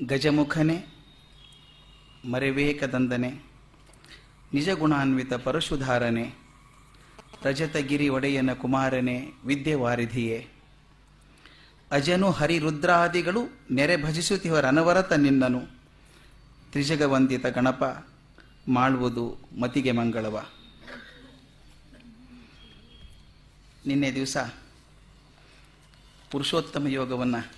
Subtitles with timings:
[0.00, 0.86] ಗಜಮುಖನೆ
[2.30, 3.30] ಮರೆವೇಕದಂದನೆ
[4.54, 6.34] ನಿಜ ಗುಣಾನ್ವಿತ ಪರಶುಧಾರನೆ,
[7.42, 10.48] ರಜತಗಿರಿ ಒಡೆಯನ ಕುಮಾರನೆ, ವಿದ್ಯೆವಾರಿಧಿಯೇ.
[11.90, 15.60] ಅಜನು ಹರಿರುದ್ರಾದಿಗಳು ನೆರೆ ಭಜಿಸುತ್ತಿವರ ಅನವರತ ನಿನ್ನನು.
[16.70, 18.06] ತ್ರಿಜಗವಂದಿತ ಗಣಪ
[18.68, 20.44] ಮಾಡುವುದು ಮತಿಗೆ ಮಂಗಳವ.
[23.86, 24.36] ನಿನ್ನೆ ದಿವಸ
[26.30, 27.52] ಪುರುಷೋತ್ತಮ ಯೋಗವನ್ನು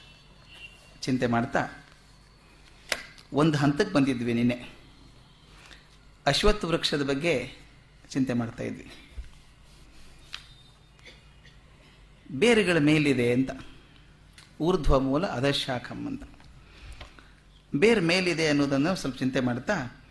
[1.02, 1.83] ಚಿಂತೆ ಮಾಡ್ತಾ
[3.34, 4.58] ಒಂದು ಹಂತಕ್ಕೆ ಬಂದಿದ್ವಿ ನಿನ್ನೆ.
[6.26, 7.34] ಅಶ್ವತ್ಥ ವೃಕ್ಷದ ಬಗ್ಗೆ
[8.10, 8.90] ಚಿಂತೆ ಮಾಡ್ತಾ ಇದ್ವಿ.
[12.32, 13.50] ಬೇರುಗಳ ಮೇಲಿದೆ ಅಂತ.
[14.60, 16.22] ಊರ್ಧ್ವ ಮೂಲ ಅಧಶಾಖಂ ಅಂತ.
[17.76, 20.02] ಬೇರು ಮೇಲಿದೆ ಅನ್ನೋದನ್ನು ಸ್ವಲ್ಪ ಚಿಂತೆ ಮಾಡ್ತಾ,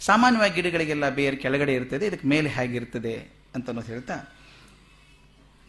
[0.00, 3.14] ಸಾಮಾನ್ಯವಾಗಿ ಗಿಡಗಳಿಗೆಲ್ಲ ಬೇರು ಕೆಳಗಡೆ ಇರ್ತದೆ, ಇದಕ್ಕೆ ಮೇಲೆ ಹೇಗಿರ್ತದೆ
[3.54, 4.16] ಅಂತ ಅನ್ನೋದು ಹೇಳ್ತಾ,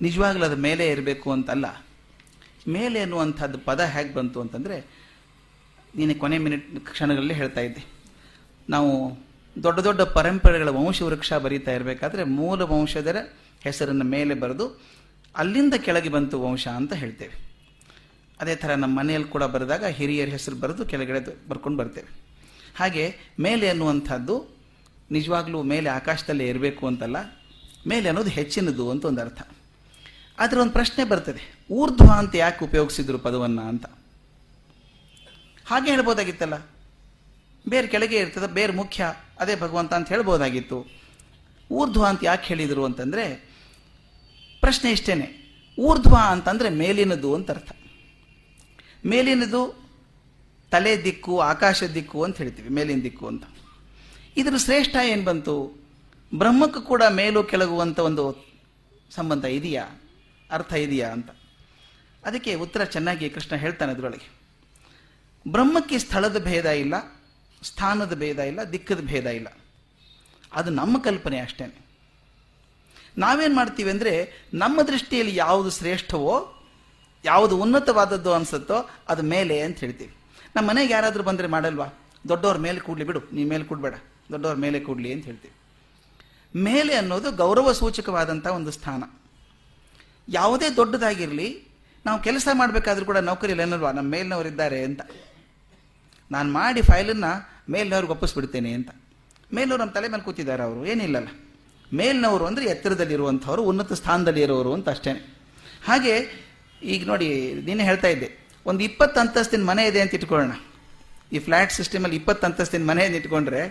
[0.02, 1.86] ನಿಜವಾಗ್ಲೂ ಅದು ಮೇಲೆ ಇರಬೇಕು ಅಂತಲ್ಲ.
[2.68, 5.07] ಮೇಲೆ ಅನ್ನುವಂಥದ್ದು ಪದ ಹೇಗೆ ಬಂತು ಅಂತಂದರೆ
[5.98, 7.84] ನೀನು ಕೊನೆ ಮಿನಿಟ್ ಕ್ಷಣಗಳಲ್ಲಿ ಹೇಳ್ತಾ ಇದ್ದೆ.
[8.74, 8.92] ನಾವು
[9.56, 13.18] ದೊಡ್ಡ ದೊಡ್ಡ ಪರಂಪರೆಗಳ ವಂಶವೃಕ್ಷ ಬರೀತಾ ಇರಬೇಕಾದ್ರೆ ಮೂಲ ವಂಶದರ
[13.66, 14.66] ಹೆಸರನ್ನು ಮೇಲೆ ಬರೆದು
[15.36, 17.36] ಅಲ್ಲಿಂದ ಕೆಳಗೆ ಬಂತು ವಂಶ ಅಂತ ಹೇಳ್ತೇವೆ.
[18.42, 22.10] ಅದೇ ಥರ ನಮ್ಮ ಮನೆಯಲ್ಲಿ ಕೂಡ ಬರೆದಾಗ ಹಿರಿಯರ ಹೆಸರು ಬರೆದು ಕೆಳಗಡೆ ಬರ್ಕೊಂಡು ಬರ್ತೇವೆ.
[22.80, 23.04] ಹಾಗೆ
[23.46, 24.36] ಮೇಲೆ ಅನ್ನುವಂಥದ್ದು
[25.12, 27.18] ನಿಜವಾಗ್ಲೂ ಮೇಲೆ ಆಕಾಶದಲ್ಲೇ ಇರಬೇಕು ಅಂತಲ್ಲ,
[27.92, 29.42] ಮೇಲೆ ಅನ್ನೋದು ಹೆಚ್ಚಿನದು ಅಂತ ಒಂದು ಅರ್ಥ
[30.40, 33.86] ಆದರೆ ಒಂದು ಪ್ರಶ್ನೆ ಬರ್ತದೆ, ಊರ್ಧ್ವ ಅಂತ ಯಾಕೆ ಉಪಯೋಗಿಸಿದ್ರು ಪದವನ್ನು ಅಂತ?
[35.68, 36.54] ಹಾಗೆ ಹೇಳ್ಬೋದಾಗಿತ್ತಲ್ಲ?
[37.70, 40.88] ಬೇರೆ ಕೆಳಗೆ ಇರ್ತದೆ, ಬೇರೆ ಮುಖ್ಯ, ಅದೇ ಭಗವಂತ ಅಂತ ಹೇಳ್ಬೋದಾಗಿತ್ತು.
[41.72, 43.50] ಊರ್ಧ್ವ ಅಂತ ಯಾಕೆ ಹೇಳಿದರು ಅಂತಂದರೆ,
[44.62, 45.48] ಪ್ರಶ್ನೆ ಇಷ್ಟೇನೆ.
[45.80, 47.72] ಊರ್ಧ್ವ ಅಂತಂದರೆ ಮೇಲಿನದು ಅಂತ ಅರ್ಥ.
[49.06, 49.90] ಮೇಲಿನದು
[50.72, 53.44] ತಲೆ ದಿಕ್ಕು, ಆಕಾಶ ದಿಕ್ಕು ಅಂತ ಹೇಳ್ತೀವಿ, ಮೇಲಿನ ದಿಕ್ಕು ಅಂತ.
[54.38, 55.82] ಇದರ ಶ್ರೇಷ್ಠ ಏನು ಬಂತು?
[56.36, 58.48] ಬ್ರಹ್ಮಕ್ಕೂ ಕೂಡ ಮೇಲು ಕೆಳಗುವಂಥ ಒಂದು
[59.12, 60.02] ಸಂಬಂಧ ಇದೆಯಾ?
[60.52, 61.30] ಅರ್ಥ ಇದೆಯಾ ಅಂತ.
[62.26, 64.37] ಅದಕ್ಕೆ ಉತ್ತರ ಚೆನ್ನಾಗಿ ಕೃಷ್ಣ ಹೇಳ್ತಾನೆ ಅದರೊಳಗೆ.
[65.48, 66.96] ಬ್ರಹ್ಮಕ್ಕೆ ಸ್ಥಳದ ಭೇದ ಇಲ್ಲ,
[67.64, 69.48] ಸ್ಥಾನದ ಭೇದ ಇಲ್ಲ, ದಿಕ್ಕದ ಭೇದ ಇಲ್ಲ.
[70.54, 71.66] ಅದು ನಮ್ಮ ಕಲ್ಪನೆ ಅಷ್ಟೇ.
[73.18, 74.14] ನಾವೇನು ಮಾಡ್ತೀವಿ ಅಂದರೆ,
[74.54, 76.36] ನಮ್ಮ ದೃಷ್ಟಿಯಲ್ಲಿ ಯಾವುದು ಶ್ರೇಷ್ಠವೋ,
[77.26, 80.14] ಯಾವುದು ಉನ್ನತವಾದದ್ದು ಅನಿಸುತ್ತೋ ಅದು ಮೇಲೆ ಅಂತ ಹೇಳ್ತೀವಿ.
[80.56, 81.88] ನಮ್ಮ ಮನೆಗೆ ಯಾರಾದರೂ ಬಂದರೆ ಮಾಡಲ್ವಾ?
[82.28, 83.94] ದೊಡ್ಡವ್ರ ಮೇಲೆ ಕೂಡಲಿ ಬಿಡು, ನೀ ಮೇಲೆ ಕೂಡಬೇಡ,
[84.32, 85.54] ದೊಡ್ಡವ್ರ ಮೇಲೆ ಕೂಡಲಿ ಅಂತ ಹೇಳ್ತೀವಿ.
[86.56, 89.04] ಮೇಲೆ ಅನ್ನೋದು ಗೌರವ ಸೂಚಕವಾದಂಥ ಒಂದು ಸ್ಥಾನ.
[90.30, 91.68] ಯಾವುದೇ ದೊಡ್ಡದಾಗಿರಲಿ,
[92.06, 95.02] ನಾವು ಕೆಲಸ ಮಾಡಬೇಕಾದ್ರೂ ಕೂಡ ನೌಕರಿಯಲ್ಲಿ ಏನಲ್ವಾ ನಮ್ಮ ಮೇಲಿನವರಿದ್ದಾರೆ ಅಂತ.
[96.32, 97.32] ನಾನು ಮಾಡಿ ಫೈಲನ್ನು
[97.72, 98.90] ಮೇಲಿನವ್ರಿಗೆ ಒಪ್ಪಿಸ್ಬಿಡ್ತೇನೆ ಅಂತ.
[99.56, 101.30] ಮೇಲಿನವ್ರು ನಮ್ಮ ತಲೆ ಮೇಲೆ ಕೂತಿದ್ದಾರೆ ಅವರು, ಏನಿಲ್ಲಲ್ಲ.
[102.00, 105.12] ಮೇಲಿನವರು ಅಂದರೆ ಎತ್ತರದಲ್ಲಿರುವಂಥವ್ರು, ಉನ್ನತ ಸ್ಥಾನದಲ್ಲಿ ಇರೋರು ಅಂತ ಅಷ್ಟೇ.
[105.88, 106.14] ಹಾಗೆ,
[106.84, 107.28] ಈಗ ನೋಡಿ
[107.68, 108.30] ನೀನೇ ಹೇಳ್ತಾ ಇದ್ದೆ,
[108.66, 110.56] ಒಂದು ಇಪ್ಪತ್ತು ಅಂತಸ್ತಿನ ಮನೆ ಇದೆ ಅಂತ ಇಟ್ಕೊಳ್ಳೋಣ.
[111.32, 113.62] ಈ ಫ್ಲ್ಯಾಟ್ ಸಿಸ್ಟಮಲ್ಲಿ ಇಪ್ಪತ್ತು ಅಂತಸ್ತಿನ ಮನೆ ಇಟ್ಕೊಂಡ್ರೆ,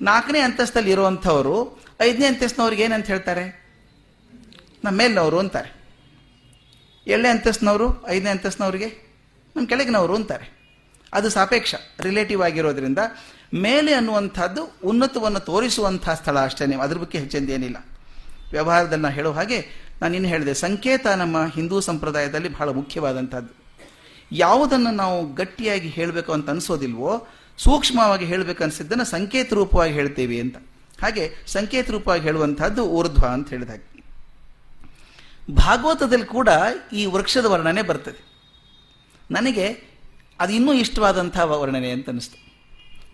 [0.00, 1.56] ನಾಲ್ಕನೇ ಅಂತಸ್ತಲ್ಲಿ ಇರುವಂಥವರು,
[2.00, 3.44] ಐದನೇ ಅಂತಸ್ತಿನವ್ರಿಗೆ ಏನಂತ ಹೇಳ್ತಾರೆ?
[4.84, 5.70] ನಮ್ಮ ಮೇಲಿನವರು ಅಂತಾರೆ.
[7.06, 8.88] ಏಳನೇ ಅಂತಸ್ತಿನವರು, ಐದನೇ ಅಂತಸ್ತಿನವ್ರಿಗೆ
[9.56, 10.59] ನಮ್ಮ ಕೆಳಗಿನವರು ಅಂತಾರೆ.
[11.14, 12.98] ಅದು ಸಾಪೇಕ್ಷ ರಿಲೇಟಿವ್ ಆಗಿರೋದ್ರಿಂದ
[13.54, 17.76] ಮೇಲೆ ಅನ್ನುವಂಥದ್ದು ಉನ್ನತವನ್ನು ತೋರಿಸುವಂಥ ಸ್ಥಳ ಅಷ್ಟೇ ಅದ್ರ ಬಗ್ಗೆ ಹೆಚ್ಚಿಂದ ಏನಿಲ್ಲ.
[18.50, 19.66] ವ್ಯವಹಾರದಲ್ಲಿ ನಾನು ಹೇಳೋ ಹಾಗೆ
[20.02, 23.64] ನಾನು ಇನ್ನು ಹೇಳಿದೆ, ಸಂಕೇತ ನಮ್ಮ ಹಿಂದೂ ಸಂಪ್ರದಾಯದಲ್ಲಿ ಬಹಳ ಮುಖ್ಯವಾದಂಥದ್ದು.
[24.32, 27.28] ಯಾವುದನ್ನು ನಾವು ಗಟ್ಟಿಯಾಗಿ ಹೇಳಬೇಕು ಅಂತ ಅನಿಸೋದಿಲ್ವೋ,
[27.58, 30.56] ಸೂಕ್ಷ್ಮವಾಗಿ ಹೇಳಬೇಕು ಅನಿಸಿದ್ದನ್ನು ಸಂಕೇತ ರೂಪವಾಗಿ ಹೇಳ್ತೇವೆ ಅಂತ.
[31.02, 33.82] ಹಾಗೆ ಸಂಕೇತ ರೂಪವಾಗಿ ಹೇಳುವಂಥದ್ದು ಊರ್ಧ್ವ ಅಂತ ಹೇಳಿದಾಗ
[35.50, 36.48] ಭಾಗವತದಲ್ಲಿ ಕೂಡ
[36.92, 38.24] ಈ ವೃಕ್ಷದ ವರ್ಣನೆ ಬರ್ತದೆ.
[39.30, 39.89] ನನಗೆ
[40.40, 42.50] ಅದು ಇನ್ನೂ ಇಷ್ಟವಾದಂಥ ವರ್ಣನೆ ಅಂತ ಅನಿಸ್ತು.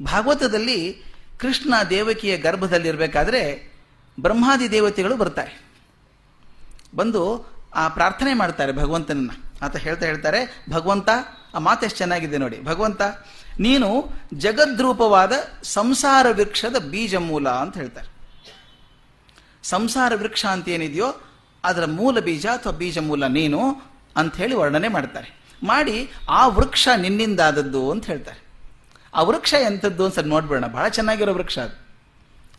[0.04, 1.02] ಭಾಗವತದಲ್ಲಿ
[1.38, 3.72] ಕೃಷ್ಣ ದೇವಕಿಯ ಗರ್ಭದಲ್ಲಿರಬೇಕಾದ್ರೆ
[4.20, 5.62] ಬ್ರಹ್ಮಾದಿ ದೇವತೆಗಳು ಬರ್ತಾರೆ.
[6.94, 9.46] ಬಂದು ಆ ಪ್ರಾರ್ಥನೆ ಮಾಡ್ತಾರೆ ಭಗವಂತನನ್ನು.
[9.62, 11.08] ಆತ ಹೇಳ್ತಾ ಹೇಳ್ತಾರೆ, ಭಗವಂತ,
[11.54, 12.62] ಆ ಮಾತೆಷ್ಟು ಚೆನ್ನಾಗಿದೆ ನೋಡಿ.
[12.62, 13.02] ಭಗವಂತ,
[13.60, 15.32] ನೀನು ಜಗದ್ರೂಪವಾದ
[15.62, 18.08] ಸಂಸಾರ ವೃಕ್ಷದ ಬೀಜ ಮೂಲ ಅಂತ ಹೇಳ್ತಾರೆ.
[19.62, 21.22] ಸಂಸಾರ ವೃಕ್ಷ ಅಂತ ಏನಿದೆಯೋ,
[21.64, 23.82] ಅದರ ಮೂಲ ಬೀಜ ಅಥವಾ ಬೀಜ ಮೂಲ ನೀನು
[24.16, 25.45] ಅಂತ ಹೇಳಿ ವರ್ಣನೆ ಮಾಡ್ತಾರೆ.
[25.62, 28.40] ಮಾಡಿ ಆ ವೃಕ್ಷ ನಿನ್ನಿಂದಾದದ್ದು ಅಂತ ಹೇಳ್ತಾರೆ.
[29.14, 31.86] ಆ ವೃಕ್ಷ ಎಂಥದ್ದು ಅಂತ ನೋಡ್ಬೇಡ ಬಹಳ ಚೆನ್ನಾಗಿರೋ ವೃಕ್ಷ ಅದು.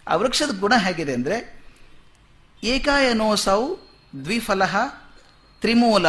[0.07, 1.63] ಆ ವೃಕ್ಷದ ಗುಣ ಹೇಗಿದೆ ಅಂದರೆ
[2.63, 3.75] ಏಕಾಯನೋಸೌ
[4.23, 4.65] ದ್ವಿಫಲ
[5.61, 6.05] ತ್ರಿಮೂಲ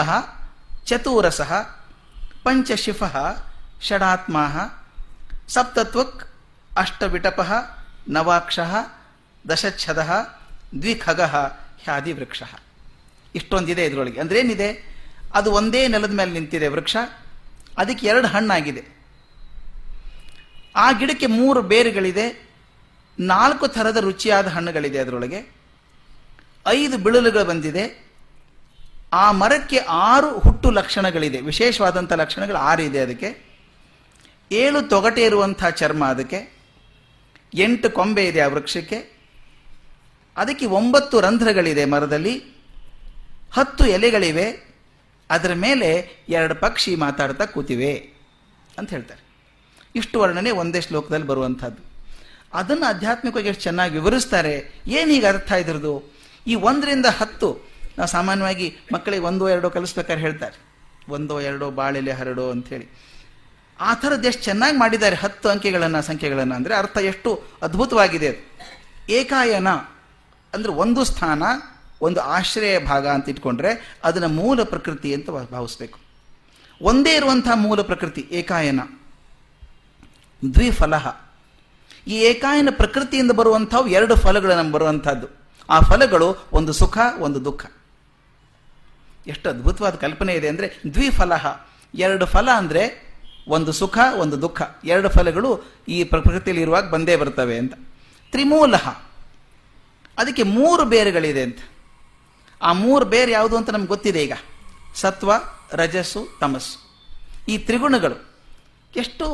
[0.84, 1.41] ಚತುರಸ
[2.43, 3.03] ಪಂಚಶಿಫ
[3.82, 4.37] ಷಡಾತ್ಮ
[5.49, 6.32] ಸಪ್ತತ್ವಕ್
[6.76, 7.52] ಅಷ್ಟವಿಟಪ
[8.08, 8.58] ನವಾಕ್ಷ
[9.50, 10.05] ದಶಚ್ಛದ
[10.82, 12.43] ದ್ವಿಖಗ ಹ್ಯಾದಿ ವೃಕ್ಷ
[13.34, 14.20] ಇಷ್ಟೊಂದಿದೆ ಇದರೊಳಗೆ.
[14.20, 14.97] ಅಂದ್ರೆ ಏನಿದೆ
[15.34, 16.96] ಅದು ಒಂದೇ ನೆಲದ ಮೇಲೆ ನಿಂತಿದೆ ವೃಕ್ಷ.
[17.78, 18.98] ಅದಕ್ಕೆ ಎರಡು ಹಣ್ಣಾಗಿದೆ.
[20.76, 22.48] ಆ ಗಿಡಕ್ಕೆ ಮೂರು ಬೇರುಗಳಿದೆ.
[23.20, 25.54] ನಾಲ್ಕು ಥರದ ರುಚಿಯಾದ ಹಣ್ಣುಗಳಿದೆ ಅದರೊಳಗೆ.
[26.66, 28.12] ಐದು ಬಿಳಲುಗಳು ಬಂದಿದೆ.
[29.12, 31.40] ಆ ಮರಕ್ಕೆ ಆರು ಹುಟ್ಟು ಲಕ್ಷಣಗಳಿದೆ.
[31.40, 33.46] ವಿಶೇಷವಾದಂಥ ಲಕ್ಷಣಗಳು ಆರು ಇದೆ ಅದಕ್ಕೆ.
[34.52, 36.58] ಏಳು ತೊಗಟೆ ಇರುವಂಥ ಚರ್ಮ ಅದಕ್ಕೆ.
[37.54, 39.19] ಎಂಟು ಕೊಂಬೆ ಇದೆ ಆ ವೃಕ್ಷಕ್ಕೆ.
[40.36, 42.38] ಅದಕ್ಕೆ ಒಂಬತ್ತು ರಂಧ್ರಗಳಿದೆ ಮರದಲ್ಲಿ.
[43.52, 44.68] ಹತ್ತು ಎಲೆಗಳಿವೆ.
[45.34, 45.88] ಅದರ ಮೇಲೆ
[46.38, 47.92] ಎರಡು ಪಕ್ಷಿ ಮಾತಾಡ್ತಾ ಕೂತಿವೆ
[48.78, 49.22] ಅಂತ ಹೇಳ್ತಾರೆ.
[49.98, 51.80] ಇಷ್ಟು ವರ್ಣನೆ ಒಂದೇ ಶ್ಲೋಕದಲ್ಲಿ ಬರುವಂಥದ್ದು.
[52.60, 54.54] ಅದನ್ನು ಆಧ್ಯಾತ್ಮಿಕವಾಗಿ ಎಷ್ಟು ಚೆನ್ನಾಗಿ ವಿವರಿಸ್ತಾರೆ
[55.16, 55.94] ಈಗ ಅರ್ಥ ಇದ್ರದ್ದು?
[56.46, 57.48] ಈ ಒಂದರಿಂದ ಹತ್ತು,
[57.96, 60.56] ನಾವು ಸಾಮಾನ್ಯವಾಗಿ ಮಕ್ಕಳಿಗೆ ಒಂದೋ ಎರಡೋ ಕಲಿಸ್ಬೇಕಾದ್ರೆ ಹೇಳ್ತಾರೆ.
[61.16, 62.86] ಒಂದೋ ಎರಡೋ ಬಾಳೆಲೆ ಹರಡೋ ಅಂಥೇಳಿ.
[63.78, 67.31] ಆ ಥರದ್ದು ಎಷ್ಟು ಚೆನ್ನಾಗಿ ಮಾಡಿದ್ದಾರೆ ಹತ್ತು ಅಂಕೆಗಳನ್ನು, ಸಂಖ್ಯೆಗಳನ್ನು ಅಂದರೆ ಅರ್ಥ ಎಷ್ಟು
[67.66, 68.40] ಅದ್ಭುತವಾಗಿದೆ ಅದು.
[69.19, 69.70] ಏಕಾಯನ
[70.52, 71.42] ಅಂದರೆ ಒಂದು ಸ್ಥಾನ
[72.02, 75.98] ಒಂದು ಆಶ್ರಯ ಭಾಗ ಅಂತ ಇಟ್ಕೊಂಡ್ರೆ ಅದನ್ನು ಮೂಲ ಪ್ರಕೃತಿ ಅಂತ ಭಾವಿಸ್ಬೇಕು.
[76.82, 78.80] ಒಂದೇ ಇರುವಂತಹ ಮೂಲ ಪ್ರಕೃತಿ, ಏಕಾಯನ.
[80.54, 81.16] ದ್ವಿಫಲಹ.
[82.06, 85.26] ಈ ಏಕಾಯನ ಪ್ರಕೃತಿಯಿಂದ ಬರುವಂಥವು ಎರಡು ಫಲಗಳು ನಮ್ಗೆ ಬರುವಂಥದ್ದು.
[85.70, 87.66] ಆ ಫಲಗಳು ಒಂದು ಸುಖ, ಒಂದು ದುಃಖ.
[89.26, 91.66] ಎಷ್ಟು ಅದ್ಭುತವಾದ ಕಲ್ಪನೆ ಇದೆ ಅಂದರೆ ದ್ವಿಫಲಹ.
[91.94, 93.08] ಎರಡು ಫಲ ಅಂದರೆ
[93.48, 94.62] ಒಂದು ಸುಖ, ಒಂದು ದುಃಖ.
[94.84, 97.74] ಎರಡು ಫಲಗಳು ಈ ಪ್ರಕೃತಿಯಲ್ಲಿ ಇರುವಾಗ ಬಂದೇ ಬರ್ತವೆ ಅಂತ.
[98.30, 98.76] ತ್ರಿಮೂಲ
[100.18, 101.58] ಅದಕ್ಕೆ ಮೂರು ಬೇರುಗಳಿದೆ ಅಂತ.
[102.62, 104.32] ಆ ಮೂರು ಬೇರು ಯಾವುದು ಅಂತ ನಮ್ಗೆ ಗೊತ್ತಿದೆ ಈಗ.
[104.94, 105.32] ಸತ್ವ,
[105.72, 106.88] ರಜಸ್ಸು, ತಮಸ್ಸು.
[107.49, 108.28] ಈ ತ್ರಿಗುಣಗಳು
[108.96, 109.25] ಎಷ್ಟು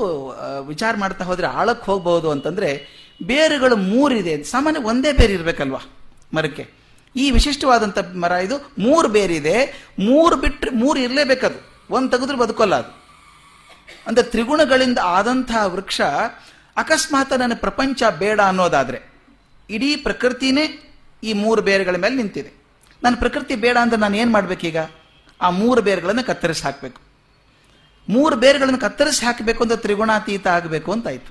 [0.61, 2.87] ವಿಚಾರ ಮಾಡ್ತಾ ಹೋದರೆ ಆಳಕ್ಕೆ ಹೋಗ್ಬೋದು ಅಂತಂದರೆ
[3.23, 4.43] ಬೇರುಗಳು ಮೂರಿದೆ.
[4.43, 5.79] ಸಾಮಾನ್ಯ ಒಂದೇ ಬೇರೆ ಇರಬೇಕಲ್ವಾ
[6.35, 6.71] ಮರಕ್ಕೆ?
[7.17, 9.87] ಈ ವಿಶಿಷ್ಟವಾದಂಥ ಮರ ಇದು ಮೂರು ಬೇರಿದೆ.
[9.99, 11.87] ಮೂರು ಬಿಟ್ಟರೆ ಮೂರು ಇರಲೇಬೇಕದು.
[11.91, 13.05] ಒಂದು ತೆಗೆದ್ರೆ ಬದುಕೋಲ್ಲ ಅದು.
[14.06, 16.00] ಅಂದರೆ ತ್ರಿಗುಣಗಳಿಂದ ಆದಂತಹ ವೃಕ್ಷ
[16.76, 19.00] ಅಕಸ್ಮಾತ್ ನನ್ನ ಪ್ರಪಂಚ ಬೇಡ ಅನ್ನೋದಾದರೆ
[19.71, 20.94] ಇಡೀ ಪ್ರಕೃತಿನೇ
[21.25, 22.63] ಈ ಮೂರು ಬೇರುಗಳ ಮೇಲೆ ನಿಂತಿದೆ.
[23.02, 24.79] ನನ್ನ ಪ್ರಕೃತಿ ಬೇಡ ಅಂದ್ರೆ ನಾನು ಏನು ಮಾಡಬೇಕೀಗ
[25.41, 27.00] ಆ ಮೂರು ಬೇರುಗಳನ್ನು ಕತ್ತರಿಸಿ ಹಾಕಬೇಕು.
[28.08, 31.31] ಮೂರು ಬೇರುಗಳನ್ನು ಕತ್ತರಿಸಿ ಹಾಕಬೇಕು ಅಂತ ತ್ರಿಗುಣಾತೀತ ಆಗಬೇಕು ಅಂತ ಆಯ್ತು.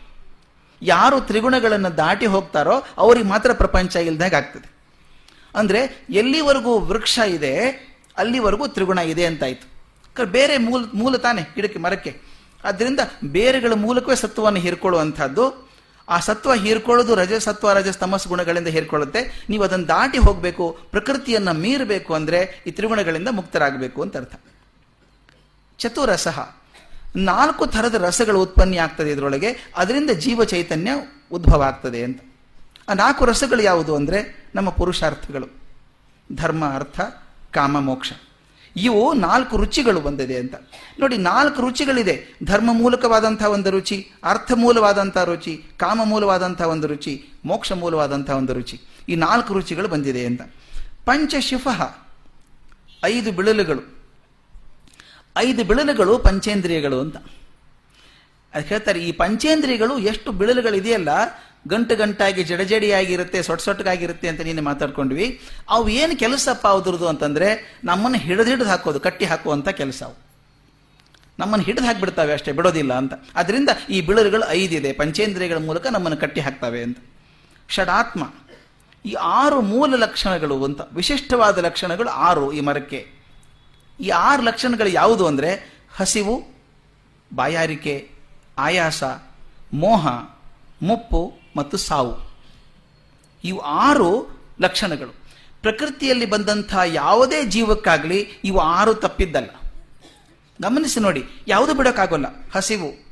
[0.81, 4.67] ಯಾರು ತ್ರಿಗುಣಗಳನ್ನು ದಾಟಿ ಹೋಗ್ತಾರೋ ಅವ್ರಿಗೆ ಮಾತ್ರ ಪ್ರಪಂಚ ಇಲ್ದಾಗ ಆಗ್ತದೆ.
[5.55, 5.81] ಅಂದರೆ
[6.21, 7.53] ಎಲ್ಲಿವರೆಗೂ ವೃಕ್ಷ ಇದೆ,
[8.17, 9.67] ಅಲ್ಲಿವರೆಗೂ ತ್ರಿಗುಣ ಇದೆ ಅಂತಾಯಿತು
[10.37, 12.11] ಬೇರೆ ಮೂಲ ಮೂಲ ತಾನೆ, ಗಿಡಕ್ಕೆ ಮರಕ್ಕೆ.
[12.63, 13.01] ಆದ್ದರಿಂದ
[13.37, 15.45] ಬೇರೆಗಳ ಮೂಲಕವೇ ಸತ್ವವನ್ನು ಹೀರ್ಕೊಳ್ಳುವಂಥದ್ದು
[16.09, 17.87] ಆ ಸತ್ವ ಹೀರ್ಕೊಳ್ಳೋದು ರಜ, ಸತ್ವ, ರಜ
[18.27, 19.45] ಗುಣಗಳಿಂದ ಹೀರ್ಕೊಳ್ಳುತ್ತೆ.
[19.49, 24.35] ನೀವು ಅದನ್ನು ದಾಟಿ ಹೋಗಬೇಕು, ಪ್ರಕೃತಿಯನ್ನು ಮೀರಬೇಕು ಅಂದರೆ ಈ ತ್ರಿಗುಣಗಳಿಂದ ಮುಕ್ತರಾಗಬೇಕು ಅಂತ ಅರ್ಥ.
[25.79, 26.55] ಚತುರಸಹ.
[27.15, 30.91] ನಾಲ್ಕು ಥರದ ರಸಗಳು ಉತ್ಪನ್ನ ಆಗ್ತದೆ ಇದರೊಳಗೆ, ಅದರಿಂದ ಜೀವ ಚೈತನ್ಯ
[31.31, 32.21] ಉದ್ಭವ ಆಗ್ತದೆ ಅಂತ.
[32.89, 35.47] ಆ ನಾಲ್ಕು ರಸಗಳು ಯಾವುದು ಅಂದರೆ ನಮ್ಮ ಪುರುಷಾರ್ಥಗಳು.
[36.35, 37.01] ಧರ್ಮ, ಅರ್ಥ,
[37.51, 38.11] ಕಾಮ, ಮೋಕ್ಷ.
[38.75, 40.55] ಇವು ನಾಲ್ಕು ರುಚಿಗಳು ಬಂದಿದೆ ಅಂತ.
[40.99, 42.37] ನೋಡಿ, ನಾಲ್ಕು ರುಚಿಗಳಿದೆ.
[42.43, 48.81] ಧರ್ಮ ಮೂಲಕವಾದಂಥ ಒಂದು ರುಚಿ ಅರ್ಥ ಮೂಲವಾದಂತಹ ರುಚಿ ಕಾಮ ಮೂಲವಾದಂತಹ ಒಂದು ರುಚಿ ಮೋಕ್ಷ ಮೂಲವಾದಂಥ ಒಂದು ರುಚಿ.
[49.09, 50.41] ಈ ನಾಲ್ಕು ರುಚಿಗಳು ಬಂದಿದೆ ಅಂತ.
[51.05, 51.95] ಪಂಚಶಿಫಃ
[53.05, 54.05] ಐದು ಬಿಳಲುಗಳು.
[55.37, 57.17] ಐದು ಬಿಳಲುಗಳು ಪಂಚೇಂದ್ರಿಯಗಳು ಅಂತ.
[58.53, 61.09] ಅದು ಹೇಳ್ತಾರೆ, ಈ ಪಂಚೇಂದ್ರಿಯಗಳು ಎಷ್ಟು ಬಿಳಲುಗಳಿದೆಯಲ್ಲ
[61.67, 65.41] ಗಂಟು ಗಂಟಾಗಿ ಜಡಜಡಿಯಾಗಿರುತ್ತೆ ಸೊಟ್ ಸೊಟ್ಟಗಾಗಿರುತ್ತೆ ಅಂತ ನೀನು ಮಾತಾಡ್ಕೊಂಡ್ವಿ.
[65.69, 70.17] ಅವು ಏನು ಕೆಲಸಪ್ಪ ಅವ್ರದ್ದು ಅಂತಂದ್ರೆ, ನಮ್ಮನ್ನು ಹಿಡಿದು ಹಿಡಿದು ಹಾಕೋದು, ಕಟ್ಟಿ ಹಾಕುವಂಥ ಕೆಲಸ ಅವು.
[71.39, 73.13] ನಮ್ಮನ್ನು ಹಿಡಿದು ಹಾಕಿಬಿಡ್ತಾವೆ ಅಷ್ಟೇ, ಬಿಡೋದಿಲ್ಲ ಅಂತ.
[73.35, 76.97] ಅದರಿಂದ ಈ ಬಿಳರುಗಳು ಐದಿದೆ, ಪಂಚೇಂದ್ರಿಯಗಳ ಮೂಲಕ ನಮ್ಮನ್ನು ಕಟ್ಟಿ ಹಾಕ್ತವೆ ಅಂತ.
[77.69, 78.23] ಷಡಾತ್ಮ.
[79.05, 83.07] ಈ ಆರು ಮೂಲ ಲಕ್ಷಣಗಳು ಅಂತ, ವಿಶಿಷ್ಟವಾದ ಲಕ್ಷಣಗಳು ಆರು ಈ ಮರಕ್ಕೆ.
[83.99, 86.43] ಈ ಆರು ಲಕ್ಷಣಗಳು ಯಾವುದು ಅಂದರೆ, ಹಸಿವು,
[87.35, 88.09] ಬಾಯಾರಿಕೆ,
[88.57, 89.03] ಆಯಾಸ,
[89.73, 90.07] ಮೋಹ,
[90.81, 92.33] ಮುಪ್ಪು ಮತ್ತು ಸಾವು.
[93.43, 94.27] ಇವು ಆರು
[94.61, 95.23] ಲಕ್ಷಣಗಳು.
[95.61, 99.49] ಪ್ರಕೃತಿಯಲ್ಲಿ ಬಂದಂಥ ಯಾವುದೇ ಜೀವಕ್ಕಾಗಲಿ ಇವು ಆರು ತಪ್ಪಿದ್ದಲ್ಲ.
[100.61, 102.25] ಗಮನಿಸಿ ನೋಡಿ, ಯಾವುದು ಬಿಡೋಕ್ಕಾಗೋಲ್ಲ.
[102.55, 103.05] ಹಸಿವು,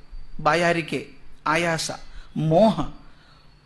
[0.44, 1.14] ಬಾಯಾರಿಕೆ,
[1.48, 1.92] ಆಯಾಸ,
[2.38, 2.80] ಮೋಹ.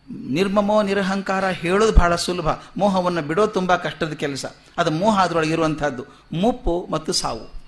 [0.10, 2.48] ನಿರ್ಮಮೋ, ನಿರಹಂಕಾರ ಹೇಳೋದು ಬಹಳ ಸುಲಭ.
[2.78, 4.46] ಮೋಹವನ್ನು ಬಿಡೋದು ತುಂಬ ಕಷ್ಟದ ಕೆಲಸ.
[4.78, 7.65] ಅದು ಮೋಹ ಅದರೊಳಗೆ ಇರುವಂತಹದ್ದು ಮುಪ್ಪು ಮತ್ತು ಸಾವು.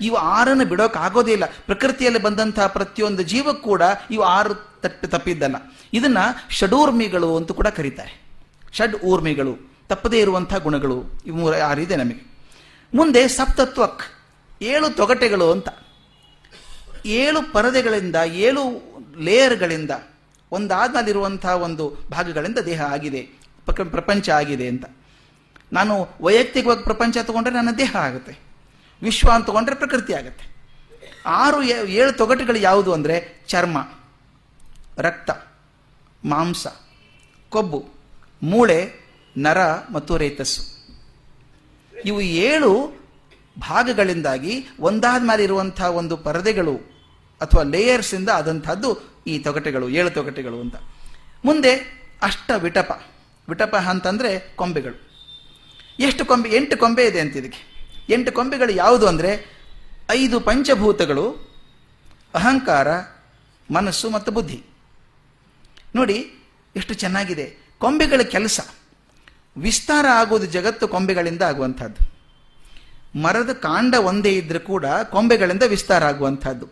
[0.00, 4.54] ಇವು ಆರನ್ನು ಬಿಡೋಕ್ಕಾಗೋದಿಲ್ಲ ಪ್ರಕೃತಿಯಲ್ಲಿ ಬಂದಂತಹ ಪ್ರತಿಯೊಂದು ಜೀವಕ್ಕೂ ಕೂಡ ಇವು ಆರು
[4.84, 5.56] ತಪ್ಪಿ ತಪ್ಪಿದ್ದಲ್ಲ.
[5.92, 6.24] ಇದನ್ನು
[6.58, 8.12] ಷಡೂರ್ಮಿಗಳು ಅಂತ ಕೂಡ ಕರೀತಾರೆ.
[8.76, 9.52] ಷಡ್ ಊರ್ಮಿಗಳು,
[9.88, 12.22] ತಪ್ಪದೇ ಇರುವಂಥ ಗುಣಗಳು ಇವು ಮೂರ ಆರಿದೆ ನಮಗೆ.
[12.94, 14.02] ಮುಂದೆ ಸಪ್ತತ್ವಕ್,
[14.62, 15.68] ಏಳು ತೊಗಟೆಗಳು ಅಂತ.
[17.06, 18.62] ಏಳು ಪರದೆಗಳಿಂದ, ಏಳು
[19.26, 19.92] ಲೇಯರ್ಗಳಿಂದ
[20.52, 23.22] ಒಂದಾದ್ಮೇಲಿರುವಂತಹ ಒಂದು ಭಾಗಗಳಿಂದ ದೇಹ ಆಗಿದೆ
[23.96, 24.84] ಪ್ರಪಂಚ ಆಗಿದೆ ಅಂತ.
[25.72, 28.34] ನಾನು ವೈಯಕ್ತಿಕವಾಗಿ ಪ್ರಪಂಚ ತಗೊಂಡ್ರೆ ನನ್ನ ದೇಹ ಆಗುತ್ತೆ.
[29.02, 30.44] ವಿಶ್ವ ಅಂತ ತಗೊಂಡ್ರೆ ಪ್ರಕೃತಿ ಆಗುತ್ತೆ.
[31.26, 33.78] ಆರು ಏಳು ತೊಗಟೆಗಳು ಯಾವುದು ಅಂದರೆ ಚರ್ಮ,
[34.98, 35.30] ರಕ್ತ,
[36.24, 36.66] ಮಾಂಸ,
[37.48, 37.88] ಕೊಬ್ಬು,
[38.42, 38.92] ಮೂಳೆ,
[39.36, 39.58] ನರ
[39.92, 40.62] ಮತ್ತು ರೇತಸ್ಸು.
[42.04, 42.92] ಇವು ಏಳು
[43.58, 46.76] ಭಾಗಗಳಿಂದಾಗಿ ಒಂದಾದ ಮೇಲೆ ಇರುವಂತಹ ಒಂದು ಪರದೆಗಳು
[47.40, 50.76] ಅಥವಾ ಲೇಯರ್ಸ್ ಇಂದ ಆದಂತಹದ್ದು ಈ ತೊಗಟೆಗಳು, ಏಳು ತೊಗಟೆಗಳು ಅಂತ.
[51.44, 51.72] ಮುಂದೆ
[52.22, 53.02] ಅಷ್ಟ ವಿಟಪ.
[53.48, 55.08] ವಿಟಪ ಅಂತಂದ್ರೆ ಕೊಂಬೆಗಳು.
[56.00, 57.77] ಎಷ್ಟು ಕೊಂಬೆ ಎಂಟು ಕೊಂಬೆ ಇದೆ ಅಂತ ಇದಕ್ಕೆ.
[58.08, 59.58] ಎಂಟು ಕೊಂಬೆಗಳು ಯಾವುದು ಅಂದರೆ
[60.10, 61.48] ಐದು ಪಂಚಭೂತಗಳು,
[62.34, 62.88] ಅಹಂಕಾರ,
[63.70, 64.64] ಮನಸ್ಸು ಮತ್ತು ಬುದ್ಧಿ.
[65.94, 66.34] ನೋಡಿ,
[66.76, 67.58] ಎಷ್ಟು ಚೆನ್ನಾಗಿದೆ.
[67.78, 68.60] ಕೊಂಬೆಗಳ ಕೆಲಸ.
[69.56, 72.18] ವಿಸ್ತಾರ ಆಗೋದು ಜಗತ್ತು ಕೊಂಬೆಗಳಿಂದ ಆಗುವಂಥದ್ದು.
[73.18, 76.68] ಮರದ ಕಾಂಡ ಒಂದೇ ಇದ್ರೂ ಕೂಡ ಕೊಂಬೆಗಳಿಂದ ವಿಸ್ತಾರ ಆಗುವಂಥದ್ದು.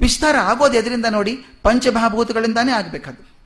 [0.00, 3.36] ವಿಸ್ತಾರ ಆಗೋದು ಎದರಿಂದ ನೋಡಿ, ಪಂಚಮಹಾಭೂತಗಳಿಂದಾನೇ ಆಗಬೇಕದು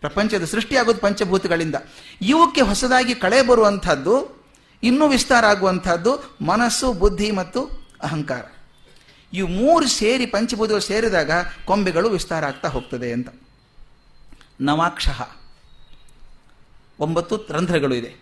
[0.00, 1.74] ಪ್ರಪಂಚದ ಸೃಷ್ಟಿಯಾಗೋದು ಪಂಚಭೂತಗಳಿಂದ.
[2.22, 4.37] ಇವಕ್ಕೆ ಹೊಸದಾಗಿ ಕಳೆ ಬರುವಂಥದ್ದು
[4.82, 8.44] ಇನ್ನೂ ವಿಸ್ತಾರ ಆಗುವಂಥದ್ದು ಮನಸ್ಸು, ಬುದ್ಧಿ ಮತ್ತು ಅಹಂಕಾರ.
[9.32, 11.30] ಇವು ಮೂರು ಸೇರಿ ಪಂಚಭೂತಗಳು ಸೇರಿದಾಗ
[11.64, 13.28] ಕೊಂಬೆಗಳು ವಿಸ್ತಾರ ಆಗ್ತಾ ಹೋಗ್ತದೆ ಅಂತ.
[14.60, 15.08] ನವಾಕ್ಷ
[17.00, 18.14] ಒಂಬತ್ತು ರಂಧ್ರಗಳು ಇದೆ.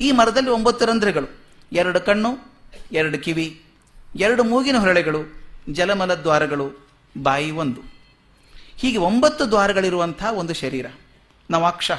[0.00, 1.44] ಈ ಮರದಲ್ಲಿ ಒಂಬತ್ತು ರಂಧ್ರಗಳು.
[1.72, 2.38] ಎರಡು ಕಣ್ಣು,
[2.92, 3.64] ಎರಡು ಕಿವಿ,
[4.16, 5.42] ಎರಡು ಮೂಗಿನ ಹೊರಳೆಗಳು,
[5.72, 6.88] ಜಲಮಲ ದ್ವಾರಗಳು,
[7.22, 7.80] ಬಾಯಿ ಒಂದು.
[8.76, 10.86] ಹೀಗೆ ಒಂಬತ್ತು ದ್ವಾರಗಳಿರುವಂಥ ಒಂದು ಶರೀರ.
[11.50, 11.90] ನವಾಕ್ಷ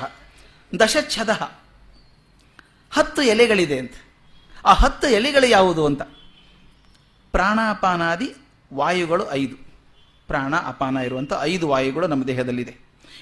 [0.80, 1.30] ದಶಚ್ಛದ
[2.92, 3.92] ಹತ್ತು ಎಲೆಗಳಿದೆ ಅಂತ.
[4.66, 6.02] ಆ ಹತ್ತು ಎಲೆಗಳು ಯಾವುದು ಅಂತ?
[7.32, 8.36] ಪ್ರಾಣಾಪಾನಾದಿ
[8.74, 9.56] ವಾಯುಗಳು ಐದು.
[10.28, 12.76] ಪ್ರಾಣ ಅಪಾನ ಇರುವಂಥ ಐದು ವಾಯುಗಳು ನಮ್ಮ ದೇಹದಲ್ಲಿದೆ.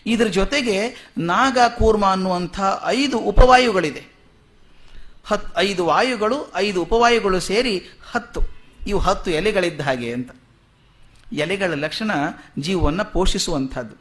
[0.05, 4.03] ಇದರ ಜೊತೆಗೆ ನಾಗ, ಕೂರ್ಮ ಅನ್ನುವಂಥ ಐದು ಉಪವಾಯುಗಳಿದೆ.
[5.25, 8.41] ಹತ್, ಐದು ವಾಯುಗಳು, ಐದು ಉಪವಾಯುಗಳು ಸೇರಿ ಹತ್ತು.
[8.87, 10.31] ಇವು ಹತ್ತು ಎಲೆಗಳಿದ್ದ ಹಾಗೆ ಅಂತ.
[11.33, 12.11] ಎಲೆಗಳ ಲಕ್ಷಣ
[12.59, 13.95] ಜೀವವನ್ನು ಪೋಷಿಸುವಂಥದ್ದು.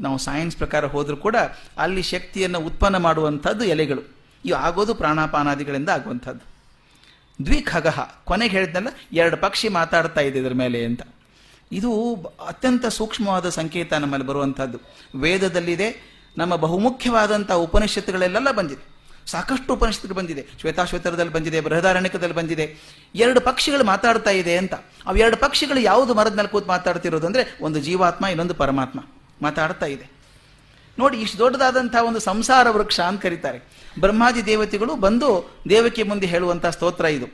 [0.00, 1.36] ನಾವು ಸೈನ್ಸ್ ಪ್ರಕಾರ ಹೋದರೂ ಕೂಡ
[1.78, 4.19] ಅಲ್ಲಿ ಶಕ್ತಿಯನ್ನು ಉತ್ಪನ್ನ ಮಾಡುವಂಥದ್ದು ಎಲೆಗಳು.
[4.44, 6.50] ಇವು ಆಗೋದು ಪ್ರಾಣಾಪಾನಾದಿಗಳಿಂದ ಆಗುವಂಥದ್ದು.
[7.46, 11.02] ದ್ವಿಖಗಹ ಕೊನೆಗೆ ಹೇಳಿದ್ನಲ್ಲ, ಎರಡು ಪಕ್ಷಿ ಮಾತಾಡ್ತಾ ಇದೆ ಇದರ ಮೇಲೆ ಅಂತ.
[11.72, 12.14] ಇದು
[12.46, 14.78] ಅತ್ಯಂತ ಸೂಕ್ಷ್ಮವಾದ ಸಂಕೇತ ನಮ್ಮಲ್ಲಿ ಬರುವಂಥದ್ದು.
[15.18, 19.00] ವೇದದಲ್ಲಿದೆ, ನಮ್ಮ ಬಹುಮುಖ್ಯವಾದಂಥ ಉಪನಿಷತ್ತುಗಳೆಲ್ಲ ಬಂದಿದೆ.
[19.26, 20.46] ಸಾಕಷ್ಟು ಉಪನಿಷತ್ತುಗಳು ಬಂದಿದೆ.
[20.60, 22.76] ಶ್ವೇತಾಶ್ವೇತರದಲ್ಲಿ ಬಂದಿದೆ, ಬೃಹದಾರಣ್ಯಕದಲ್ಲಿ ಬಂದಿದೆ.
[23.14, 24.74] ಎರಡು ಪಕ್ಷಿಗಳು ಮಾತಾಡ್ತಾ ಇದೆ ಅಂತ.
[25.06, 29.00] ಅವು ಎರಡು ಪಕ್ಷಿಗಳು ಯಾವುದು ಮರದ ಮೇಲೆ ಕೂತು ಮಾತಾಡ್ತಿರೋದು ಅಂದರೆ ಒಂದು ಜೀವಾತ್ಮ, ಇನ್ನೊಂದು ಪರಮಾತ್ಮ
[29.42, 30.19] ಮಾತಾಡ್ತಾ ಇದೆ.
[30.98, 33.58] ನೋಡಿ, ಇಷ್ಟು ದೊಡ್ಡದಾದಂತಹ ಒಂದು ಸಂಸಾರ ವೃಕ್ಷ ಅಂತ ಕರೀತಾರೆ.
[34.00, 37.26] ಬ್ರಹ್ಮಾದಿ ದೇವತೆಗಳು ಬಂದು ದೇವಕ್ಕೆ ಮುಂದೆ ಹೇಳುವಂತಹ ಸ್ತೋತ್ರ ಇದು.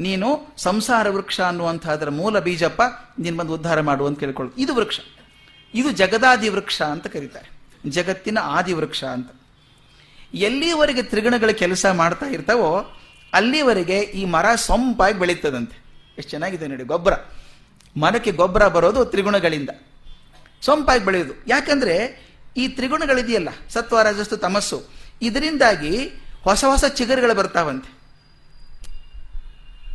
[0.00, 2.82] ನೀನು ಸಂಸಾರ ವೃಕ್ಷ ಅನ್ನುವಂಥದ್ರ ಮೂಲ ಬೀಜಪ್ಪ,
[3.18, 4.22] ನೀನು ಬಂದು ಉದ್ಧಾರ ಮಾಡು ಅಂತ
[4.58, 5.00] ಇದು ವೃಕ್ಷ.
[5.74, 7.50] ಇದು ಜಗದಾದಿ ವೃಕ್ಷ ಅಂತ ಕರೀತಾರೆ.
[7.90, 9.30] ಜಗತ್ತಿನ ಆದಿ ವೃಕ್ಷ ಅಂತ.
[10.34, 12.98] ಎಲ್ಲಿವರೆಗೆ ತ್ರಿಗುಣಗಳ ಕೆಲಸ ಮಾಡ್ತಾ ಇರ್ತಾವೋ,
[13.32, 15.84] ಅಲ್ಲಿವರೆಗೆ ಈ ಮರ ಸೊಂಪಾಗಿ ಬೆಳೀತದಂತೆ.
[16.18, 17.12] ಎಷ್ಟು ಚೆನ್ನಾಗಿದೆ ನೋಡಿ, ಗೊಬ್ಬರ.
[18.00, 19.70] ಮರಕ್ಕೆ ಗೊಬ್ಬರ ಬರೋದು ತ್ರಿಗುಣಗಳಿಂದ.
[20.62, 21.32] ಸೊಂಪಾಗಿ ಬೆಳೆಯೋದು.
[21.46, 22.25] ಯಾಕಂದ್ರೆ
[22.56, 24.82] ಈ ತ್ರಿಗುಣಗಳಿದೆಯಲ್ಲ ಸತ್ವ ರಜಸ್ಸು ತಮಸ್ಸು.
[25.22, 26.10] ಇದರಿಂದಾಗಿ
[26.42, 27.96] ಹೊಸ ಹೊಸ ಚಿಗರುಗಳು ಬರ್ತಾವಂತೆ.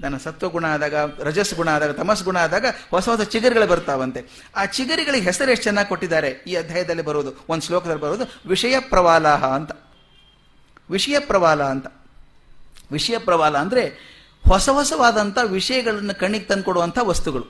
[0.02, 4.26] ನನ್ನ ಸತ್ವಗುಣ ಆದಾಗ ರಜಸ್ ಗುಣ ಆದಾಗ ತಮಸ್ ಗುಣ ಆದಾಗ ಹೊಸ ಹೊಸ ಚಿಗರುಗಳು ಬರ್ತಾವಂತೆ.
[4.56, 6.30] ಆ ಚಿಗರಿಗಳಿಗೆ ಹೆಸರು ಎಷ್ಟು ಚೆನ್ನಾಗಿ ಕೊಟ್ಟಿದ್ದಾರೆ?
[6.48, 9.72] ಈ ಅಧ್ಯಾಯದಲ್ಲಿ ಬರೋದು ಒಂದು ಶ್ಲೋಕದಲ್ಲಿ ಬರೋದು ವಿಷಯ ಪ್ರವಾಲಹ ಅಂತ.
[10.90, 11.88] ವಿಷಯ ಪ್ರವಾಲ ಅಂತ.
[12.92, 14.12] ವಿಷಯ ಪ್ರವಾಲ ಅಂದರೆ
[14.48, 17.46] ಹೊಸ ಹೊಸವಾದಂಥ ವಿಷಯಗಳನ್ನು ಕಣ್ಣಿಗೆ ತಂದುಕೊಡುವಂಥ ವಸ್ತುಗಳು.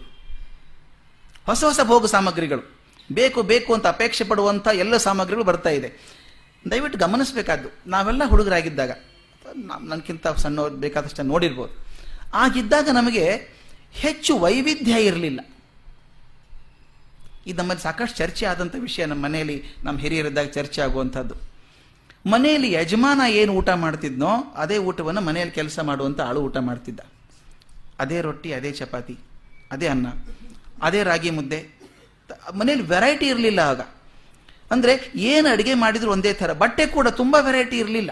[1.46, 2.81] ಹೊಸ ಹೊಸ ಭೋಗ ಸಾಮಗ್ರಿಗಳು.
[3.20, 5.90] ಬೇಕು ಬೇಕು ಅಂತ ಅಪೇಕ್ಷೆ ಪಡುವಂಥ ಎಲ್ಲ ಸಾಮಗ್ರಿಗಳು ಬರ್ತಾ ಇದೆ.
[6.72, 8.92] ದಯವಿಟ್ಟು ಗಮನಿಸಬೇಕಾದ್ದು, ನಾವೆಲ್ಲ ಹುಡುಗರಾಗಿದ್ದಾಗ
[9.90, 11.74] ನನಗಿಂತ ಸಣ್ಣವ್ರು ಬೇಕಾದಷ್ಟು ನೋಡಿರ್ಬೋದು.
[12.44, 13.26] ಆಗಿದ್ದಾಗ ನಮಗೆ
[14.04, 15.40] ಹೆಚ್ಚು ವೈವಿಧ್ಯ ಇರಲಿಲ್ಲ.
[17.50, 21.36] ಇದು ನಮ್ಮಲ್ಲಿ ಸಾಕಷ್ಟು ಚರ್ಚೆ ಆದಂಥ ವಿಷಯ, ನಮ್ಮ ಮನೆಯಲ್ಲಿ ನಮ್ಮ ಹಿರಿಯರಿದ್ದಾಗ ಚರ್ಚೆ ಆಗುವಂಥದ್ದು.
[22.34, 24.32] ಮನೆಯಲ್ಲಿ ಯಜಮಾನ ಏನು ಊಟ ಮಾಡ್ತಿದ್ನೋ,
[24.64, 27.02] ಅದೇ ಊಟವನ್ನು ಮನೆಯಲ್ಲಿ ಕೆಲಸ ಮಾಡುವಂಥ ಆಳು ಊಟ ಮಾಡ್ತಿದ್ದ.
[28.00, 29.16] ಅದೇ ರೊಟ್ಟಿ, ಅದೇ ಚಪಾತಿ,
[29.72, 30.08] ಅದೇ ಅನ್ನ,
[30.82, 31.60] ಅದೇ ರಾಗಿ ಮುದ್ದೆ
[32.60, 33.82] ಮನೇಲಿ ವೆರೈಟಿ ಇರಲಿಲ್ಲ ಆಗ.
[34.72, 36.54] ಅಂದರೆ ಏನು ಅಡುಗೆ ಮಾಡಿದ್ರು ಒಂದೇ ಥರ.
[36.54, 38.12] ಬಟ್ಟೆ ಕೂಡ ತುಂಬ ವೆರೈಟಿ ಇರಲಿಲ್ಲ.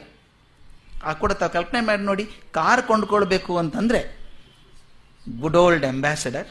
[1.03, 3.99] ಆ ಕೂಡ ತಾವು ಕಲ್ಪನೆ ಮಾಡಿ ನೋಡಿ, ಕಾರ್ ಕೊಂಡ್ಕೊಳ್ಬೇಕು ಅಂತಂದರೆ
[5.39, 6.49] ಗುಡ್ ಓಲ್ಡ್ ಅಂಬಾಸಡರ್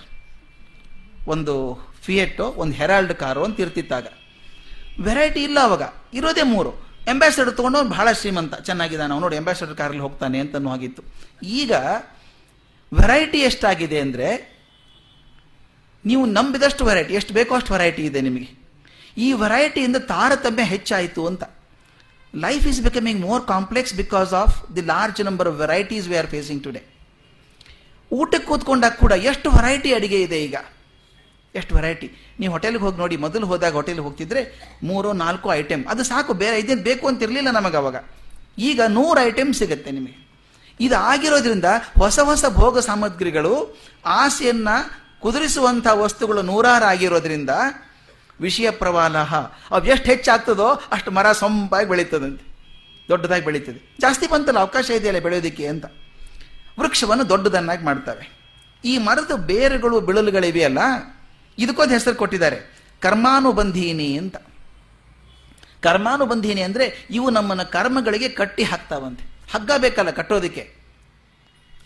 [1.26, 1.54] ಒಂದು
[2.02, 4.06] ಫಿಯೆಟ್ಟು ಒಂದು ಹೆರಾಲ್ಡ್ ಕಾರು ಅಂತ ಇರ್ತಿತ್ತಾಗ.
[5.00, 5.82] ವೆರೈಟಿ ಇಲ್ಲ ಅವಾಗ.
[6.14, 6.70] ಇರೋದೇ ಮೂರು.
[7.10, 8.54] ಅಂಬಾಸಡರ್ ತೊಗೊಂಡು ಬಹಳ ಶ್ರೀಮಂತ.
[8.54, 11.02] ಚೆನ್ನಾಗಿದ್ದಾನೆ ನಾವು ನೋಡಿ ಎಂಬಾಸಡರ್ ಕಾರಲ್ಲಿ ಹೋಗ್ತಾನೆ ಅಂತ ಆಗಿತ್ತು
[11.42, 11.72] ಈಗ
[12.92, 14.57] ವೆರೈಟಿ ಎಷ್ಟಾಗಿದೆ ಅಂದರೆ
[16.04, 18.48] ನೀವು ನಂಬಿದಷ್ಟು ವೆರೈಟಿ ಎಷ್ಟು ಬೇಕೋ ಅಷ್ಟು ವೆರೈಟಿ ಇದೆ ನಿಮಗೆ.
[19.24, 21.44] ಈ ವೆರೈಟಿಯಿಂದ ತಾರತಮ್ಯ ಹೆಚ್ಚಾಯಿತು ಅಂತ.
[22.34, 26.62] Life is becoming more complex because of the large number of varieties we are facing
[26.66, 26.82] today
[28.10, 30.56] ಊಟಕ್ಕೆ ಕೂತ್ಕೊಂಡಾಗ ಕೂಡ ಎಷ್ಟು ವೆರೈಟಿ ಅಡಿಗೆ ಇದೆ ಈಗ?
[31.54, 34.42] ಎಷ್ಟು ವೆರೈಟಿ ನೀವು ಹೋಟೆಲ್ಗೆ ಹೋಗಿ ನೋಡಿ, ಮೊದಲು ಹೋದಾಗ ಹೋಟೆಲ್ಗೆ ಹೋಗ್ತಿದ್ರೆ
[34.88, 37.96] ಮೂರು, ನಾಲ್ಕು ಐಟಮ್ ಅದು ಸಾಕು, ಬೇರೆ ಇದೇನು ಬೇಕು ಅಂತ ಇರಲಿಲ್ಲ ನಮಗೆ ಅವಾಗ.
[38.68, 40.18] ಈಗ ನೂರು ಐಟಮ್ ಸಿಗುತ್ತೆ ನಿಮಗೆ.
[40.80, 41.68] ಇದು ಆಗಿರೋದ್ರಿಂದ
[42.02, 43.54] ಹೊಸ ಹೊಸ ಭೋಗ ಸಾಮಗ್ರಿಗಳು,
[44.20, 44.68] ಆಸೆಯನ್ನ
[45.20, 47.50] ಕುದುರಿಸುವಂಥ ವಸ್ತುಗಳು ನೂರಾರು ಆಗಿರೋದ್ರಿಂದ
[48.40, 49.34] ವಿಷಯ ಪ್ರವಾಹ
[49.70, 52.44] ಅವು ಎಷ್ಟು ಹೆಚ್ಚಾಗ್ತದೋ ಅಷ್ಟು ಮರ ಸೊಂಪಾಗಿ ಬೆಳೀತದಂತೆ.
[53.08, 53.96] ದೊಡ್ಡದಾಗಿ ಬೆಳೀತದೆ.
[54.00, 55.84] ಜಾಸ್ತಿ ಬಂತಲ್ಲ, ಅವಕಾಶ ಇದೆಯಲ್ಲ ಬೆಳೆಯೋದಕ್ಕೆ ಅಂತ.
[56.80, 58.38] ವೃಕ್ಷವನ್ನು ದೊಡ್ಡದನ್ನಾಗಿ ಮಾಡ್ತವೆ
[58.84, 60.78] ಈ ಮರದ ಬೇರುಗಳು ಬಿಳಲುಗಳಿವೆಯಲ್ಲ
[61.58, 62.58] ಇದಕ್ಕೊಂದು ಹೆಸರು ಕೊಟ್ಟಿದ್ದಾರೆ.
[63.00, 64.36] ಕರ್ಮಾನುಬಂಧೀನಿ ಅಂತ.
[65.80, 69.24] ಕರ್ಮಾನುಬಂಧೀನಿ ಅಂದರೆ ಇವು ನಮ್ಮನ್ನು ಕರ್ಮಗಳಿಗೆ ಕಟ್ಟಿ ಹಾಕ್ತಾವಂತೆ.
[69.52, 70.74] ಹಗ್ಗ ಬೇಕಲ್ಲ ಕಟ್ಟೋದಕ್ಕೆ.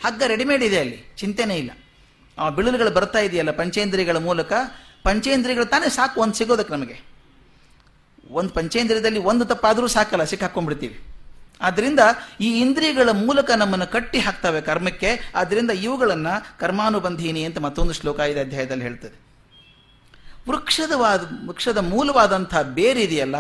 [0.05, 1.71] ಹಗ್ಗ ರೆಡಿಮೇಡ್ ಇದೆ ಅಲ್ಲಿ, ಚಿಂತೆನೇ ಇಲ್ಲ.
[2.39, 4.53] ಆ ಬಿಳಲುಗಳು ಬರ್ತಾ ಇದೆಯಲ್ಲ ಪಂಚೇಂದ್ರಿಯಗಳ ಮೂಲಕ,
[5.03, 7.03] ಪಂಚೇಂದ್ರಿಯಗಳು ತಾನೇ ಸಾಕು, ಒಂದು ಸಿಗೋದಕ್ಕೆ ನಮಗೆ.
[8.31, 11.01] ಒಂದು ಪಂಚೇಂದ್ರಿಯದಲ್ಲಿ ಒಂದು ತಪ್ಪಾದರೂ ಸಾಕಲ್ಲ, ಸಿಕ್ಕಾಕೊಂಡ್ಬಿಡ್ತೀವಿ.
[11.61, 12.01] ಆದ್ದರಿಂದ
[12.41, 15.33] ಈ ಇಂದ್ರಿಯಗಳ ಮೂಲಕ ನಮ್ಮನ್ನು ಕಟ್ಟಿ ಹಾಕ್ತವೆ ಕರ್ಮಕ್ಕೆ.
[15.35, 19.21] ಆದ್ದರಿಂದ ಇವುಗಳನ್ನು ಕರ್ಮಾನುಬಂಧೀನಿ ಅಂತ ಮತ್ತೊಂದು ಶ್ಲೋಕ ಇದೆ ಅಧ್ಯಾಯದಲ್ಲಿ ಹೇಳ್ತದೆ.
[20.51, 23.37] ವೃಕ್ಷದವಾದ, ವೃಕ್ಷದ ಮೂಲವಾದಂಥ ಬೇರಿದೆಯಲ್ಲ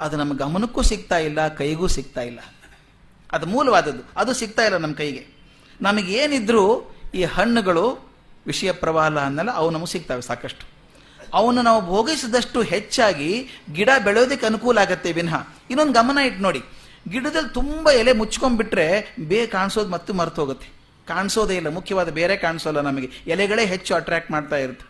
[0.00, 2.40] ಅದು ನಮ್ಮ ಗಮನಕ್ಕೂ ಸಿಗ್ತಾ ಇಲ್ಲ, ಕೈಗೂ ಸಿಗ್ತಾ ಇಲ್ಲ.
[3.32, 5.26] ಅದು ಮೂಲವಾದದ್ದು, ಅದು ಸಿಗ್ತಾ ಇಲ್ಲ ನಮ್ಮ ಕೈಗೆ.
[5.80, 8.05] ನಮಗೇನಿದ್ರೂ ಈ ಹಣ್ಣುಗಳು
[8.46, 10.64] ವಿಷಯ ಪ್ರವಾಹ ಅನ್ನಲ್ಲ, ಅವು ನಮಗೆ ಸಿಗ್ತವೆ ಸಾಕಷ್ಟು.
[11.34, 13.30] ಅವನು ನಾವು ಭೋಗಿಸಿದಷ್ಟು ಹೆಚ್ಚಾಗಿ
[13.72, 15.36] ಗಿಡ ಬೆಳೆಯೋದಕ್ಕೆ ಅನುಕೂಲ ಆಗತ್ತೆ ವಿನಃ.
[15.70, 16.62] ಇನ್ನೊಂದು ಗಮನ ಇಟ್ಟು ನೋಡಿ.
[17.08, 18.86] ಗಿಡದಲ್ಲಿ ತುಂಬ ಎಲೆ ಮುಚ್ಕೊಂಡ್ಬಿಟ್ರೆ
[19.30, 20.68] ಬೇ ಕಾಣಿಸೋದು ಮತ್ತೆ ಮರ್ತು ಹೋಗುತ್ತೆ
[21.08, 23.08] ಕಾಣಿಸೋದೇ ಇಲ್ಲ, ಮುಖ್ಯವಾದ ಬೇರೆ ಕಾಣಿಸೋಲ್ಲ ನಮಗೆ.
[23.26, 24.86] ಎಲೆಗಳೇ ಹೆಚ್ಚು ಅಟ್ರಾಕ್ಟ್ ಮಾಡ್ತಾ ಇರುತ್ತೆ.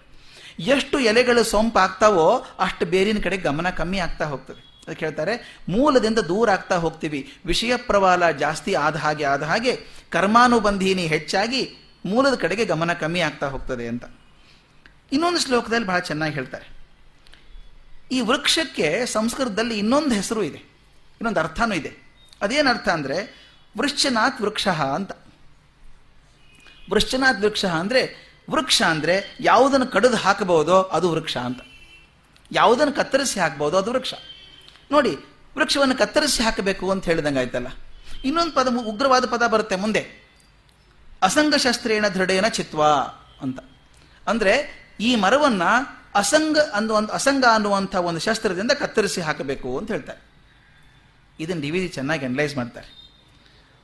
[0.74, 2.26] ಎಷ್ಟು ಎಲೆಗಳು ಸೊಂಪು ಆಗ್ತಾವೋ
[2.58, 4.60] ಅಷ್ಟು ಬೇರಿನ ಕಡೆ ಗಮನ ಕಮ್ಮಿ ಆಗ್ತಾ ಹೋಗ್ತದೆ.
[4.86, 5.34] ಅದಕ್ಕೆ ಹೇಳ್ತಾರೆ,
[5.68, 7.20] ಮೂಲದಿಂದ ದೂರ ಆಗ್ತಾ ಹೋಗ್ತೀವಿ.
[7.46, 9.72] ವಿಷಯ ಪ್ರವಾಲ ಜಾಸ್ತಿ ಆದ ಹಾಗೆ ಆದ ಹಾಗೆ
[10.10, 11.62] ಕರ್ಮಾನುಬಂಧೀನಿ ಹೆಚ್ಚಾಗಿ
[12.10, 14.04] ಮೂಲದ ಕಡೆಗೆ ಗಮನ ಕಮ್ಮಿ ಆಗ್ತಾ ಹೋಗ್ತದೆ ಅಂತ.
[15.12, 16.66] ಇನ್ನೊಂದು ಶ್ಲೋಕದಲ್ಲಿ ಬಹಳ ಚೆನ್ನಾಗಿ ಹೇಳ್ತಾರೆ.
[18.12, 20.60] ಈ ವೃಕ್ಷಕ್ಕೆ ಸಂಸ್ಕೃತದಲ್ಲಿ ಇನ್ನೊಂದು ಹೆಸರು ಇದೆ.
[21.18, 21.92] ಇನ್ನೊಂದು ಅರ್ಥನೂ ಇದೆ.
[22.42, 23.18] ಅದೇನು ಅರ್ಥ ಅಂದರೆ
[23.78, 25.12] ವೃಶ್ಚನಾಥ್ ವೃಕ್ಷ ಅಂತ.
[26.90, 28.02] ವೃಶ್ಚನಾಥ್ ವೃಕ್ಷ ಅಂದರೆ
[28.50, 31.60] ವೃಕ್ಷ ಅಂದರೆ ಯಾವುದನ್ನು ಕಡಿದು ಹಾಕಬಹುದೋ ಅದು ವೃಕ್ಷ ಅಂತ.
[32.52, 34.14] ಯಾವುದನ್ನು ಕತ್ತರಿಸಿ ಹಾಕಬಹುದು ಅದು ವೃಕ್ಷ.
[34.90, 35.12] ನೋಡಿ,
[35.56, 37.70] ವೃಕ್ಷವನ್ನು ಕತ್ತರಿಸಿ ಹಾಕಬೇಕು ಅಂತ ಹೇಳಿದಂಗೆ ಆಯ್ತಲ್ಲ
[38.24, 40.25] ಇನ್ನೊಂದು ಪದ ಉಗ್ರವಾದ ಪದ ಬರುತ್ತೆ ಮುಂದೆ.
[41.22, 42.84] ಅಸಂಗ ಶಸ್ತ್ರೇಣ ದೃಢೇನ ಚಿತ್ವ
[43.40, 43.60] ಅಂತ.
[44.26, 45.62] ಅಂದರೆ ಈ ಮರವನ್ನ
[46.14, 50.20] ಅಸಂಗ ಅನ್ನುವಂಥ ಅಸಂಗ ಅನ್ನುವಂಥ ಒಂದು ಶಸ್ತ್ರದಿಂದ ಕತ್ತರಿಸಿ ಹಾಕಬೇಕು ಅಂತ ಹೇಳ್ತಾರೆ.
[51.40, 52.96] ಇದನ್ನು ಡಿ ವಿ ಚೆನ್ನಾಗಿ ಅನಲೈಸ್ ಮಾಡ್ತಾರೆ.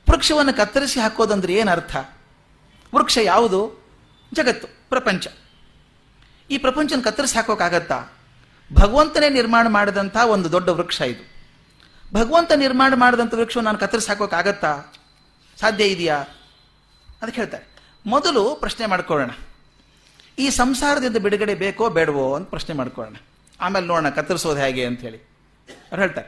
[0.09, 1.95] ವೃಕ್ಷವನ್ನು ಕತ್ತರಿಸಿ ಹಾಕೋದಂದ್ರೆ ಏನು ಅರ್ಥ?
[2.95, 3.83] ವೃಕ್ಷ ಯಾವುದು?
[4.33, 5.27] ಜಗತ್ತು, ಪ್ರಪಂಚ.
[6.49, 8.03] ಈ ಪ್ರಪಂಚನ ಕತ್ತರಿಸಿ ಹಾಕೋಕ್ಕಾಗತ್ತಾ
[8.73, 11.33] ಭಗವಂತನೇ ನಿರ್ಮಾಣ ಮಾಡಿದಂಥ ಒಂದು ದೊಡ್ಡ ವೃಕ್ಷ ಇದು.
[12.13, 14.81] ಭಗವಂತ ನಿರ್ಮಾಣ ಮಾಡಿದಂಥ ವೃಕ್ಷವನ್ನು ನಾನು ಕತ್ತರಿಸಿ ಹಾಕೋಕ್ಕಾಗತ್ತಾ
[15.59, 16.25] ಸಾಧ್ಯ ಇದೆಯಾ?
[17.23, 17.65] ಅದಕ್ಕೆ ಹೇಳ್ತಾರೆ,
[18.05, 19.31] ಮೊದಲು ಪ್ರಶ್ನೆ ಮಾಡ್ಕೊಳ್ಳೋಣ.
[20.43, 23.17] ಈ ಸಂಸಾರದಿಂದ ಬಿಡುಗಡೆ ಬೇಕೋ ಬೇಡವೋ ಅಂತ ಪ್ರಶ್ನೆ ಮಾಡ್ಕೊಳ್ಳೋಣ.
[23.59, 25.19] ಆಮೇಲೆ ನೋಡೋಣ ಕತ್ತರಿಸೋದು ಹೇಗೆ ಅಂತ ಹೇಳಿ.
[25.89, 26.27] ಅವ್ರು ಹೇಳ್ತಾರೆ,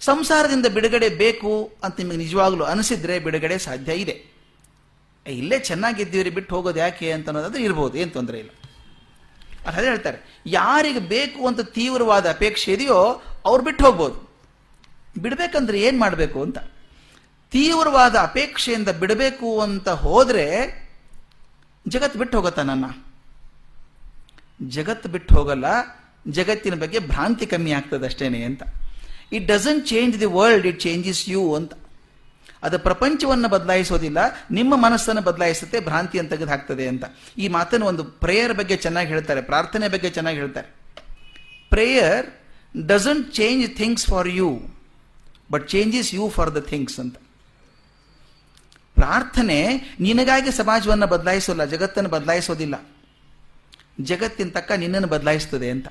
[0.00, 1.52] ಸಂಸಾರದಿಂದ ಬಿಡುಗಡೆ ಬೇಕು
[1.84, 4.16] ಅಂತ ನಿಮಗೆ ನಿಜವಾಗ್ಲೂ ಅನಿಸಿದ್ರೆ ಬಿಡುಗಡೆ ಸಾಧ್ಯ ಇದೆ.
[5.26, 8.52] ಇಲ್ಲೇ ಚೆನ್ನಾಗಿದ್ದೀರಿ ಬಿಟ್ಟು ಹೋಗೋದು ಯಾಕೆ ಅಂತ ಅನ್ನೋದಾದ್ರೆ ಇರ್ಬೋದು, ಏನು ತೊಂದರೆ ಇಲ್ಲ.
[9.68, 10.18] ಅದೇ ಹೇಳ್ತಾರೆ,
[10.58, 12.98] ಯಾರಿಗೆ ಬೇಕು ಅಂತ ತೀವ್ರವಾದ ಅಪೇಕ್ಷೆ ಇದೆಯೋ
[13.48, 14.18] ಅವ್ರು ಬಿಟ್ಟು ಹೋಗ್ಬೋದು.
[15.22, 16.58] ಬಿಡಬೇಕಂದ್ರೆ ಏನು ಮಾಡಬೇಕು ಅಂತ.
[17.56, 20.46] ತೀವ್ರವಾದ ಅಪೇಕ್ಷೆಯಿಂದ ಬಿಡಬೇಕು ಅಂತ ಹೋದರೆ
[21.94, 22.86] ಜಗತ್ತು ಬಿಟ್ಟು ಹೋಗುತ್ತಾ ನನ್ನ.
[24.74, 25.66] ಜಗತ್ತು ಬಿಟ್ಟು ಹೋಗಲ್ಲ,
[26.36, 28.62] ಜಗತ್ತಿನ ಬಗ್ಗೆ ಭ್ರಾಂತಿ ಕಮ್ಮಿ ಆಗ್ತದೆ ಅಷ್ಟೇನೆ ಅಂತ.
[29.36, 31.72] It doesn't change the world it changes you ಅಂತ.
[32.66, 34.18] ಅದು ಪ್ರಪಂಚವನ್ನು ಬದಲಾಯಿಸೋದಿಲ್ಲ,
[34.58, 37.04] ನಿಮ್ಮ ಮನಸ್ಸನ್ನು ಬದಲಾಯಿಸುತ್ತೆ ಭ್ರಾಂತಿಯನ್ನು ತೆಗೆದು ಹಾಕ್ತದೆ ಅಂತ.
[37.42, 40.68] ಈ ಮಾತನ್ನು ಒಂದು ಪ್ರೇಯರ್ ಬಗ್ಗೆ ಚೆನ್ನಾಗಿ ಹೇಳ್ತಾರೆ, ಪ್ರಾರ್ಥನೆ ಬಗ್ಗೆ ಚೆನ್ನಾಗಿ ಹೇಳ್ತಾರೆ.
[41.74, 42.26] Prayer
[42.92, 44.50] doesn't change things for you
[45.54, 47.16] but changes you for the things ಅಂತ.
[48.96, 49.58] ಪ್ರಾರ್ಥನೆ
[50.00, 52.76] ನಿನಗಾಗಿ ಸಮಾಜವನ್ನು ಬದಲಾಯಿಸೋಲ್ಲ, ಜಗತ್ತನ್ನು ಬದಲಾಯಿಸೋದಿಲ್ಲ.
[54.00, 55.88] ಜಗತ್ತಿನ ತಕ್ಕ ನಿನ್ನನ್ನು ಬದಲಾಯಿಸ್ತದೆ ಅಂತ.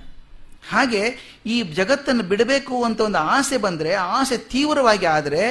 [0.71, 1.01] ಹಾಗೆ
[1.45, 5.41] ಈ ಜಗತ್ತನ್ನು ಬಿಡಬೇಕು ಅಂತ ಒಂದು ಆಸೆ ಬಂದರೆ ಆಸೆ ತೀವ್ರವಾಗಿ ಆದರೆ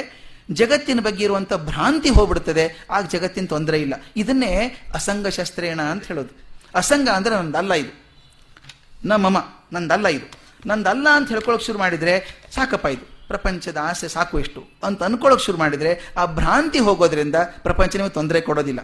[0.51, 3.95] ಜಗತ್ತಿನ ಬಗ್ಗೆ ಇರುವಂಥ ಭ್ರಾಂತಿ ಹೋಗ್ಬಿಡ್ತದೆ, ಆಗ ಜಗತ್ತಿನ ತೊಂದರೆ ಇಲ್ಲ.
[4.15, 4.51] ಇದನ್ನೇ
[4.93, 6.33] ಅಸಂಗ ಶಸ್ತ್ರೇಣ ಅಂತ ಹೇಳೋದು.
[6.75, 7.93] ಅಸಂಗ ಅಂದರೆ ನಂದಲ್ಲ ಇದು.
[9.05, 9.39] ನಮ್ಮಮ್ಮ
[9.73, 10.27] ನಂದಲ್ಲ ಇದು.
[10.67, 12.13] ನಂದಲ್ಲ ಅಂತ ಹೇಳ್ಕೊಳಕ್ ಶುರು ಮಾಡಿದರೆ
[12.55, 13.05] ಸಾಕಪ್ಪ ಇದು.
[13.27, 14.63] ಪ್ರಪಂಚದ ಆಸೆ ಸಾಕು ಎಷ್ಟು?
[14.83, 18.79] ಅಂತ ಅನ್ಕೊಳಕ್ ಶುರು ಮಾಡಿದರೆ ಆ ಭ್ರಾಂತಿ ಹೋಗೋದ್ರಿಂದ ಪ್ರಪಂಚ ನಿಮಗೆ ತೊಂದರೆ ಕೊಡೋದಿಲ್ಲ.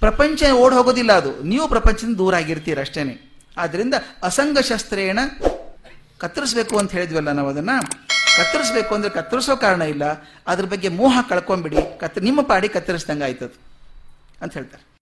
[0.00, 1.42] ಪ್ರಪಂಚ ಓಡ್ ಹೋಗೋದಿಲ್ಲ ಅದು.
[1.42, 3.28] ನೀವು ಪ್ರಪಂಚದಿಂದ ದೂರ ಆಗಿರ್ತೀರ ಅಷ್ಟೇನೆ.
[3.58, 5.18] ಆದ್ದರಿಂದ ಅಸಂಗ ಶಸ್ತ್ರೇಣ
[6.18, 7.70] ಕತ್ತರಿಸ್ಬೇಕು ಅಂತ ಹೇಳಿದ್ವಲ್ಲ ನಾವು ಅದನ್ನ?
[8.38, 10.02] ಕತ್ತರಿಸ್ಬೇಕು ಅಂದ್ರೆ ಕತ್ತರಿಸೋ ಕಾರಣ ಇಲ್ಲ.
[10.46, 11.76] ಅದ್ರ ಬಗ್ಗೆ ಮೋಹ ಕಳ್ಕೊಂಬಿಡಿ.
[11.98, 13.56] ಕತ್ ನಿಮ್ಮ ಪಾಡಿ ಕತ್ತರಿಸ್ದಂಗೆ ಆಯ್ತದು
[14.42, 14.88] ಅಂತ ಹೇಳ್ತಾರೆ.